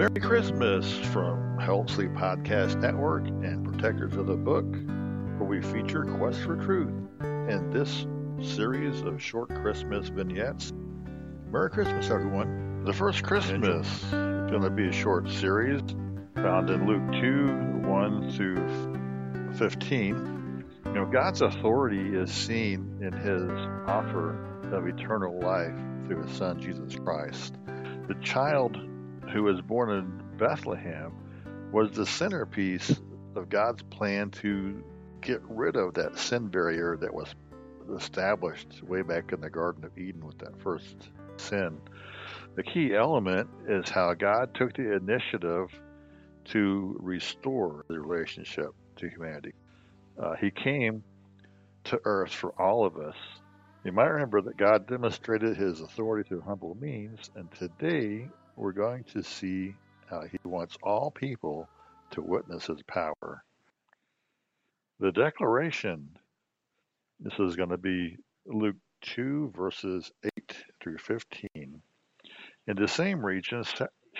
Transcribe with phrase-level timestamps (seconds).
[0.00, 4.64] Merry Christmas from Help Sleep Podcast Network and Protectors of the Book,
[5.36, 8.06] where we feature Quest for Truth in this
[8.40, 10.72] series of short Christmas vignettes.
[11.52, 12.82] Merry Christmas, everyone.
[12.86, 15.82] The first Christmas is going to be a short series
[16.34, 20.64] found in Luke 2 1 through 15.
[20.86, 23.50] You know, God's authority is seen in his
[23.86, 24.34] offer
[24.72, 25.76] of eternal life
[26.06, 27.52] through his son, Jesus Christ.
[28.08, 28.78] The child
[29.30, 31.12] who was born in Bethlehem
[31.72, 33.00] was the centerpiece
[33.36, 34.82] of God's plan to
[35.20, 37.34] get rid of that sin barrier that was
[37.96, 40.96] established way back in the Garden of Eden with that first
[41.36, 41.78] sin.
[42.56, 45.68] The key element is how God took the initiative
[46.46, 49.52] to restore the relationship to humanity.
[50.20, 51.04] Uh, he came
[51.84, 53.16] to earth for all of us.
[53.84, 59.04] You might remember that God demonstrated his authority through humble means, and today we're going
[59.04, 59.74] to see
[60.08, 61.68] how he wants all people
[62.12, 63.42] to witness his power.
[64.98, 66.10] The declaration,
[67.20, 71.48] this is going to be Luke 2, verses 8 through 15.
[71.54, 73.64] In the same region,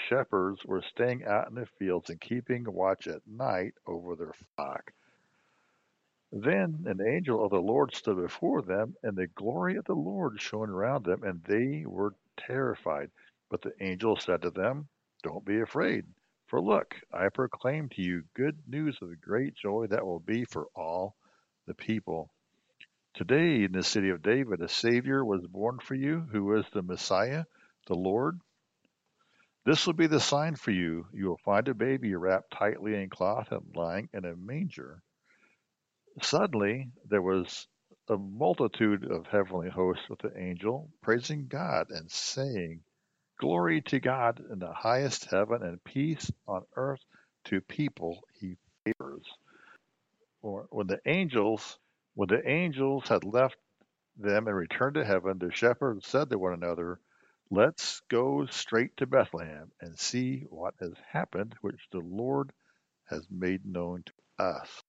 [0.08, 4.92] shepherds were staying out in the fields and keeping watch at night over their flock.
[6.32, 10.40] Then an angel of the Lord stood before them, and the glory of the Lord
[10.40, 13.10] shone around them, and they were terrified.
[13.50, 14.88] But the angel said to them,
[15.24, 16.06] Don't be afraid,
[16.46, 20.68] for look, I proclaim to you good news of great joy that will be for
[20.74, 21.16] all
[21.66, 22.30] the people.
[23.12, 26.82] Today in the city of David, a Savior was born for you, who is the
[26.82, 27.44] Messiah,
[27.88, 28.40] the Lord.
[29.64, 31.06] This will be the sign for you.
[31.12, 35.02] You will find a baby wrapped tightly in cloth and lying in a manger.
[36.22, 37.66] Suddenly there was
[38.08, 42.82] a multitude of heavenly hosts with the angel, praising God and saying,
[43.40, 47.00] Glory to God in the highest heaven and peace on earth
[47.46, 49.24] to people he favors.
[50.42, 51.78] Or when the angels
[52.14, 53.56] when the angels had left
[54.18, 57.00] them and returned to heaven, the shepherds said to one another,
[57.50, 62.52] Let's go straight to Bethlehem and see what has happened, which the Lord
[63.08, 64.82] has made known to us.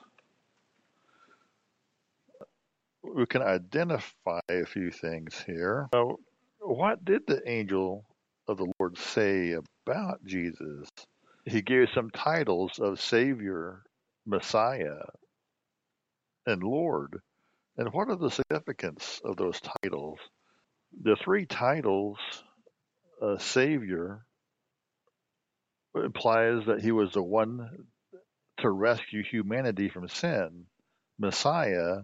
[3.02, 5.88] We can identify a few things here.
[5.94, 6.20] So,
[6.60, 8.06] what did the angel
[8.52, 10.90] of the Lord say about Jesus?
[11.46, 13.84] He gave some titles of Savior,
[14.26, 15.06] Messiah,
[16.46, 17.22] and Lord.
[17.78, 20.20] And what are the significance of those titles?
[21.02, 22.18] The three titles,
[23.22, 24.26] uh, Savior,
[25.96, 27.86] implies that he was the one
[28.60, 30.66] to rescue humanity from sin.
[31.18, 32.02] Messiah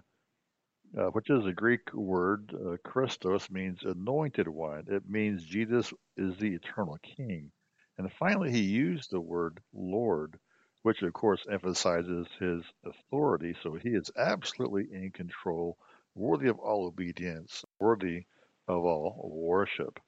[0.95, 4.85] uh, which is a Greek word, uh, Christos, means anointed one.
[4.87, 7.51] It means Jesus is the eternal King.
[7.97, 10.39] And finally, he used the word Lord,
[10.83, 13.55] which of course emphasizes his authority.
[13.63, 15.77] So he is absolutely in control,
[16.15, 18.25] worthy of all obedience, worthy
[18.67, 19.99] of all worship.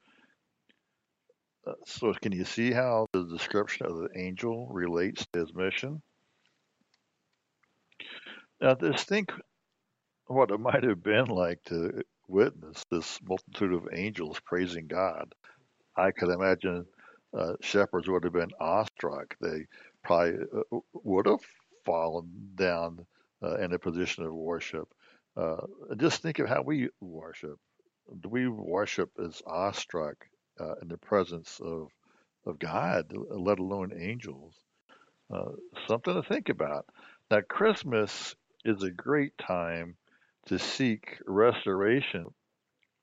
[1.68, 6.02] Uh, so, can you see how the description of the angel relates to his mission?
[8.62, 9.32] Now, this think
[10.30, 15.34] what it might have been like to witness this multitude of angels praising God.
[15.98, 16.86] I could imagine
[17.38, 19.36] uh, shepherds would have been awestruck.
[19.42, 19.66] They
[20.04, 21.42] probably uh, would have
[21.86, 23.06] fallen down
[23.44, 24.88] uh, in a position of worship.
[25.36, 25.66] Uh,
[25.98, 27.58] just think of how we worship.
[28.22, 30.26] Do we worship as awestruck
[30.60, 31.90] uh, in the presence of
[32.46, 34.56] of God, let alone angels.
[35.34, 35.52] Uh,
[35.88, 36.86] something to think about.
[37.30, 38.36] Now, Christmas
[38.66, 39.96] is a great time
[40.50, 42.26] to seek restoration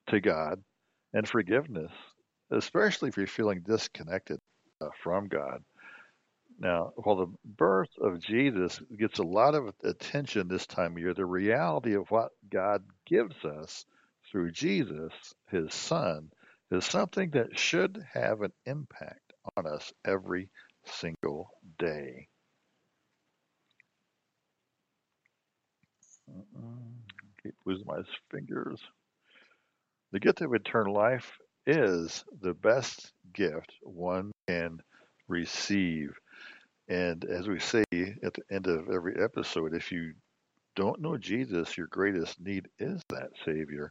[0.09, 0.63] to God
[1.13, 1.93] and forgiveness,
[2.51, 4.41] especially if you're feeling disconnected
[4.81, 5.63] uh, from God.
[6.59, 11.15] Now, while the birth of Jesus gets a lot of attention this time of year,
[11.15, 13.85] the reality of what God gives us
[14.31, 15.13] through Jesus,
[15.51, 16.31] his son,
[16.73, 20.49] is something that should have an impact on us every
[20.85, 22.27] single day.
[27.43, 28.01] Keep losing my
[28.31, 28.81] fingers.
[30.13, 34.81] The gift of eternal life is the best gift one can
[35.29, 36.11] receive.
[36.89, 40.15] And as we say at the end of every episode, if you
[40.77, 43.91] don't know Jesus, your greatest need is that Savior.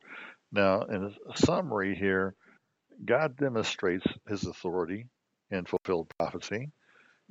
[0.52, 2.36] Now, in summary here,
[3.04, 5.08] God demonstrates his authority
[5.52, 6.72] in fulfilled prophecy.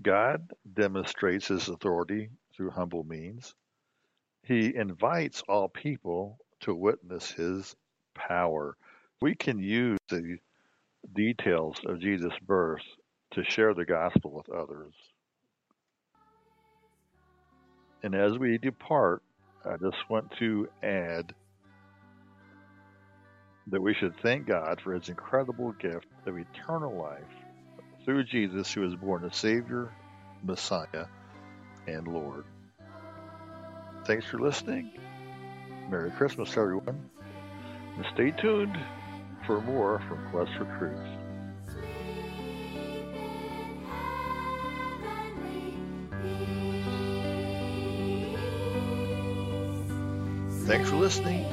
[0.02, 3.54] God demonstrates his authority through humble means.
[4.44, 7.74] He invites all people to witness his
[8.14, 8.76] power.
[9.20, 10.38] We can use the
[11.14, 12.82] details of Jesus' birth
[13.32, 14.92] to share the gospel with others.
[18.02, 19.22] And as we depart,
[19.64, 21.34] I just want to add
[23.68, 27.22] that we should thank God for his incredible gift of eternal life
[28.04, 29.90] through Jesus, who was born a Savior,
[30.42, 31.06] Messiah,
[31.86, 32.44] and Lord.
[34.06, 34.90] Thanks for listening.
[35.88, 37.08] Merry Christmas, everyone.
[37.96, 38.76] And stay tuned
[39.46, 41.00] for more from Quest for Truth.
[50.66, 51.44] Thanks for listening.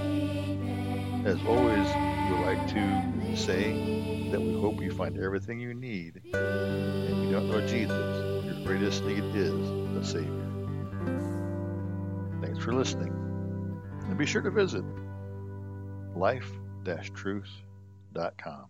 [1.25, 6.21] As always, we like to say that we hope you find everything you need.
[6.33, 9.53] And if you don't know Jesus, your greatest need is
[9.94, 10.50] the Savior.
[12.61, 13.11] For listening.
[14.07, 14.83] And be sure to visit
[16.15, 18.65] life-truth.com.